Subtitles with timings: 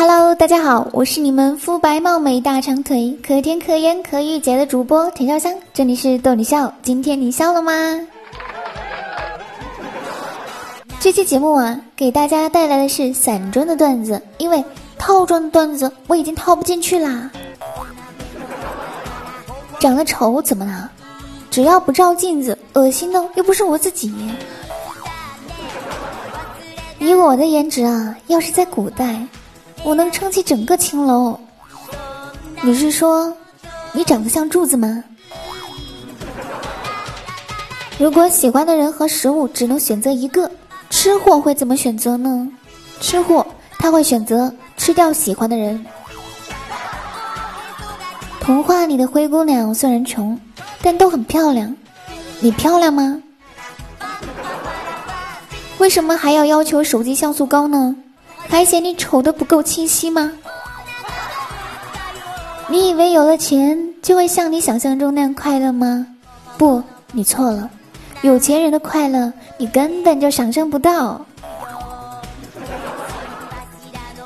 [0.00, 7.70] Hello，大家好，我是你们肤白貌美、大长腿、可甜可盐可御姐的主播田潇香，这里是逗你笑，今天你笑了吗？
[11.00, 14.64] 这期节目啊，给大家带来的是散装的段子，因为
[14.96, 17.30] 套装的段子我已经套不进去啦。
[19.78, 20.90] 长得丑怎么了？
[21.50, 24.10] 只要不照镜子，恶心的又不是我自己。
[26.98, 29.20] 以我的颜值啊，要是在古代，
[29.82, 31.38] 我能撑起整个青楼。
[32.62, 33.34] 你是说，
[33.92, 35.02] 你长得像柱子吗？
[37.98, 40.50] 如果喜欢的人和食物只能选择一个，
[40.90, 42.48] 吃货会怎么选择呢？
[43.00, 43.46] 吃货
[43.78, 45.84] 他会选择吃掉喜欢的人。
[48.40, 50.38] 童话里的灰姑娘虽然穷，
[50.82, 51.74] 但都很漂亮。
[52.40, 53.22] 你漂亮吗？
[55.78, 57.96] 为什么还要要求手机像素高呢？
[58.50, 60.32] 还嫌你丑的不够清晰吗？
[62.68, 66.06] 你以为有了钱就会像你想象中那样快乐吗？
[66.58, 67.70] 不，你错了。
[68.22, 71.24] 有钱人的快乐你根本就想象不到。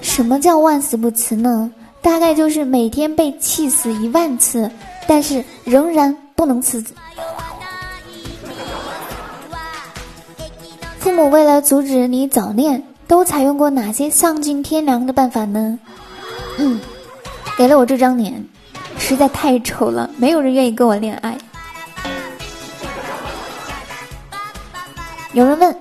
[0.00, 1.70] 什么叫万死不辞呢？
[2.00, 4.70] 大概就是每天被气死一万次，
[5.06, 6.94] 但是仍然不能辞职。
[10.98, 15.78] 父母为了阻止你早恋，都采用过哪些丧尽天良的办法呢？
[16.56, 16.80] 嗯，
[17.58, 18.42] 给了我这张脸，
[18.98, 21.36] 实在太丑了，没有人愿意跟我恋爱。
[25.34, 25.76] 有人问，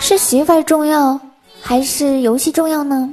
[0.00, 1.20] 是媳妇儿重要
[1.60, 3.10] 还是游戏重要呢？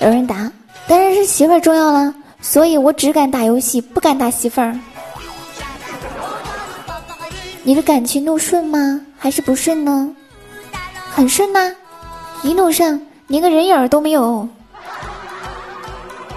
[0.00, 0.50] 有人答
[0.88, 4.76] ：“当然是媳妇儿重要了，所以我只敢打游戏，不敢打媳妇儿。”
[7.62, 9.00] 你的感情路顺吗？
[9.16, 10.12] 还是不顺呢？
[11.12, 11.74] 很顺呐，
[12.42, 14.48] 一路上连个人影儿都没有。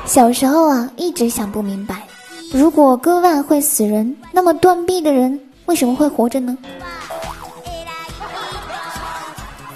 [0.05, 2.03] 小时候啊，一直想不明白，
[2.51, 6.57] 如果割腕会死人，那么断臂的人为什么会活着呢？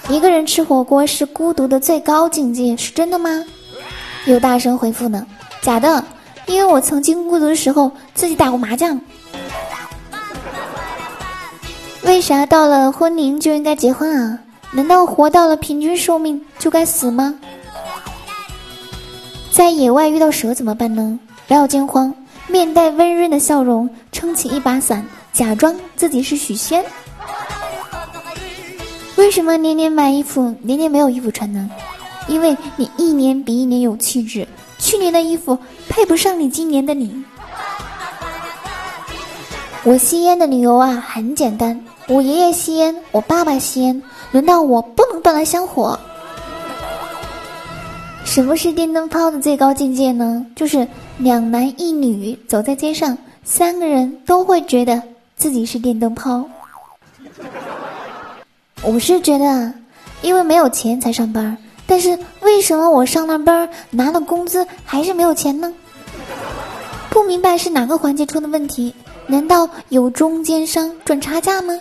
[0.10, 3.30] 一个人吃火锅是孤独的最高境界，是真的吗？
[4.26, 5.26] 有大声回复呢，
[5.62, 6.04] 假的，
[6.48, 9.00] 因为我曾经孤独的时候自己打过麻将。
[12.04, 14.40] 为啥到了婚龄就应该结婚啊？
[14.78, 17.34] 难道活到了平均寿命就该死吗？
[19.50, 21.20] 在野外遇到蛇怎么办呢？
[21.48, 22.14] 不要惊慌，
[22.48, 26.86] 面带温润的笑容，撑起一把伞，假装自己是许仙。
[29.16, 31.68] 为什么年年买衣服，年年没有衣服穿呢？
[32.28, 35.58] 因为你一年比一年有气质，去年的衣服
[35.90, 37.24] 配不上你今年的你。
[39.88, 44.04] 我吸烟的理由啊很简单，我爷爷吸烟，我爸爸吸烟，
[44.34, 45.98] 轮到我不能断了香火。
[48.26, 50.46] 什么是电灯泡的最高境界呢？
[50.58, 50.86] 就是
[51.18, 55.02] 两男一女走在街上，三个人都会觉得
[55.38, 56.44] 自己是电灯泡。
[58.82, 59.72] 我是觉得，
[60.22, 61.58] 因为没有钱才上班。
[61.86, 65.74] 但是为什么我上了班拿了工资还是没有钱呢？
[67.10, 68.94] 不明白是哪个环节出了问题？
[69.28, 71.78] 难道有中间商赚差价吗？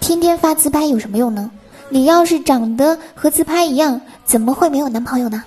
[0.00, 1.50] 天天发自拍有什么用呢？
[1.88, 5.42] 你要是长得和自拍一样，怎么会没有男朋友呢？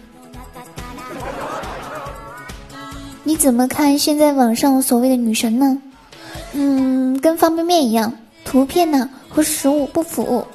[3.24, 5.78] 你怎么看现在网上所谓的女神呢？
[6.54, 8.12] 嗯，跟方便面一样，
[8.44, 10.46] 图片呢和实物不符。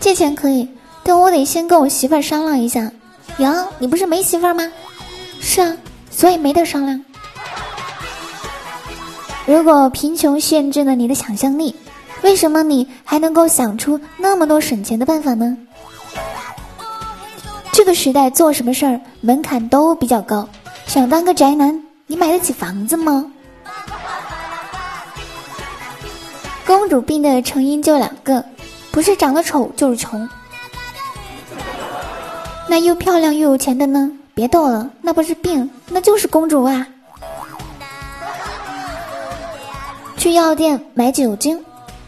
[0.00, 0.68] 借钱可以，
[1.02, 2.90] 但我得先跟我媳妇儿商量一下。
[3.38, 4.70] 杨，你不是没媳妇儿吗？
[5.40, 5.76] 是啊，
[6.10, 7.02] 所以没得商量。
[9.44, 11.74] 如果贫穷限制了你的想象力，
[12.22, 15.56] 为什么你还能够想出那么多省钱的办法呢？
[17.72, 20.48] 这个时代做什么事儿门槛都比较高。
[20.86, 23.24] 想当个宅男，你买得起房子吗？
[26.64, 28.44] 公主病的成因就两个。
[28.92, 30.28] 不是长得丑就是穷，
[32.68, 34.12] 那又漂亮又有钱的呢？
[34.34, 36.86] 别逗了，那不是病，那就是公主啊！
[40.22, 41.60] 去药店买酒精，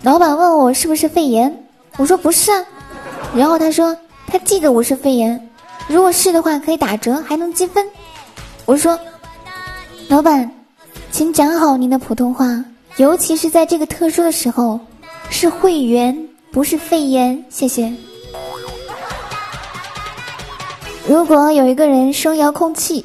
[0.03, 1.53] 老板问我是不是肺炎，
[1.97, 2.65] 我说不是啊，
[3.35, 3.97] 然后他说
[4.29, 5.51] 他记得我是肺炎，
[5.89, 7.85] 如果是的话可以打折还能积分。
[8.67, 8.97] 我说，
[10.07, 10.49] 老板，
[11.11, 12.65] 请讲好您的普通话，
[12.99, 14.79] 尤其是在这个特殊的时候，
[15.29, 16.17] 是会员。
[16.53, 17.93] 不是肺炎，谢谢。
[21.09, 23.05] 如果有一个人收遥控器，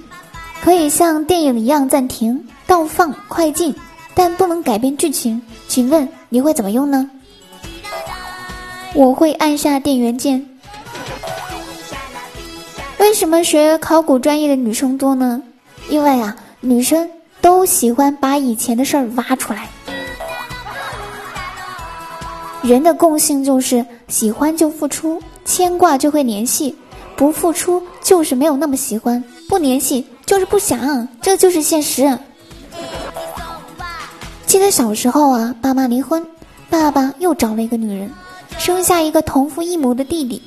[0.64, 3.74] 可以像电影一样暂停、倒放、快进，
[4.14, 7.10] 但不能改变剧情，请问你会怎么用呢？
[8.96, 10.44] 我会按下电源键，
[12.98, 15.42] 为什么学考古专业的女生多呢？
[15.90, 17.10] 因为啊，女生
[17.40, 19.68] 都喜欢把以前的事儿挖出来。
[22.62, 26.76] 人的共性就是喜欢就付出，牵挂就会联系，
[27.16, 32.18] 不付出就是没有那么喜欢，不联系就是不想，这就是现实。
[34.50, 36.26] 记得小时候啊，爸妈离婚，
[36.72, 38.12] 爸爸又找了一个女人，
[38.58, 40.42] 生下一个同父异母的弟弟。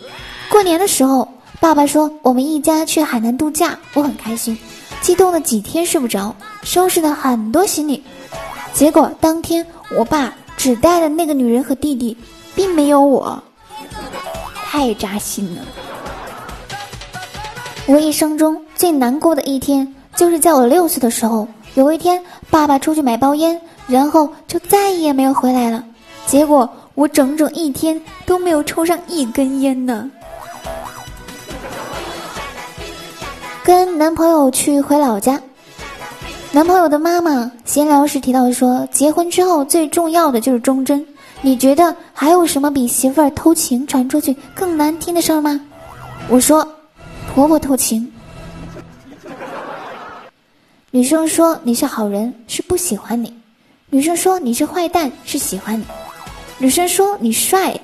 [0.51, 1.29] 过年的时候，
[1.61, 4.59] 爸爸说我们一家去海南度假，我很开心，
[5.01, 6.35] 激动了几天睡不着，
[6.65, 8.03] 收拾了很多行李。
[8.75, 9.65] 结果当天
[9.97, 10.35] 我爸。
[10.55, 12.17] 只带了那个女人和弟弟，
[12.55, 13.43] 并没有我，
[14.55, 15.63] 太扎心了。
[17.87, 21.49] 我一生中最难过的一天，就是在我六岁的时候。
[21.75, 25.85] 有一天，爸爸出去买包烟，然后就再也没有回来了。
[26.27, 30.11] 结果我整整一天都没有抽上一根烟呢。
[33.65, 35.41] 跟男朋友去回老家。
[36.51, 41.05] 男朋友的妈妈闲聊时提到说，结婚之后最重要的就是忠贞。
[41.41, 45.61] 你觉得还有什么比媳妇儿偷情传出去更难听的事儿吗？
[46.29, 46.67] 我说，
[47.35, 48.13] 婆婆偷情。
[50.91, 53.35] 女生说你是好人是不喜欢你，
[53.95, 55.85] 女生说你是坏蛋是喜欢你，
[56.57, 57.79] 女生说你帅，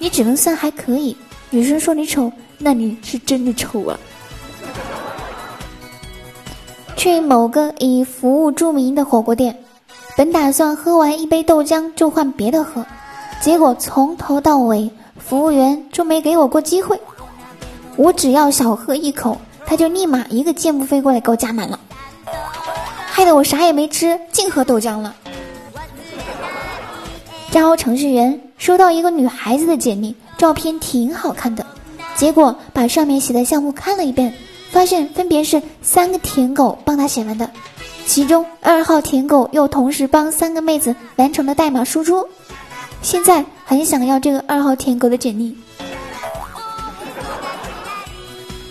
[0.00, 1.16] 你只能算还可以，
[1.48, 3.96] 女生说你丑，那你是真的丑啊。
[6.96, 9.56] 去某个以服务著名的火锅店，
[10.16, 12.84] 本打算喝完一杯豆浆就换别的喝，
[13.40, 14.90] 结果从头到尾
[15.20, 17.00] 服务员就没给我过机会。
[17.94, 21.78] 我只要小喝一口，他就立马一个箭步飞过来给我加满了，
[23.06, 25.14] 害得我啥也没吃，净喝豆浆了。
[27.54, 31.64] 招程序员收到一个女孩子的简历，照片挺好看的，
[32.16, 34.34] 结果把上面写的项目看了一遍。
[34.72, 37.48] 发现分别是三个舔狗帮他写完的，
[38.06, 42.26] 其中二号舔狗又同时帮三个妹子完成了代码输出。
[43.02, 45.56] 现在很想要这个二号舔狗的简历。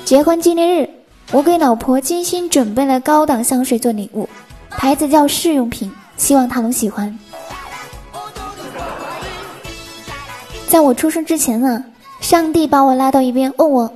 [0.03, 0.89] 结婚纪念日，
[1.31, 4.27] 我给老婆精心准备了高档香水做礼物，
[4.71, 7.17] 牌子叫试用品，希望她能喜欢。
[10.73, 11.85] 在我出生之前呢，
[12.19, 13.93] 上帝把我拉到一边，问我。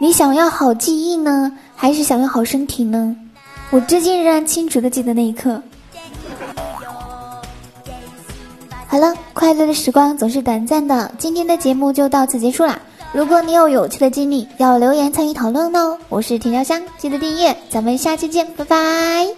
[0.00, 3.14] 你想要好记忆呢，还是想要好身体呢？
[3.70, 5.62] 我至今仍然清楚的记得那一刻。
[8.88, 12.80] 好了，快乐的时光总是短暂的，今天的节目就到此结束啦。
[13.12, 15.96] 如果你有有趣的经历，要留言参与讨论哦。
[16.08, 19.28] 我是田条香，记得订阅，咱们下期见，拜拜。